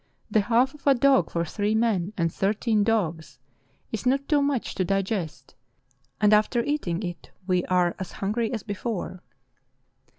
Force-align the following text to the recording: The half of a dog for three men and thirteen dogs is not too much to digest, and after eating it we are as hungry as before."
The 0.31 0.41
half 0.41 0.73
of 0.73 0.87
a 0.87 0.95
dog 0.95 1.29
for 1.29 1.45
three 1.45 1.75
men 1.75 2.11
and 2.17 2.33
thirteen 2.33 2.83
dogs 2.83 3.37
is 3.91 4.07
not 4.07 4.27
too 4.27 4.41
much 4.41 4.73
to 4.73 4.83
digest, 4.83 5.53
and 6.19 6.33
after 6.33 6.63
eating 6.63 7.03
it 7.03 7.29
we 7.45 7.63
are 7.65 7.93
as 7.99 8.13
hungry 8.13 8.51
as 8.51 8.63
before." 8.63 9.21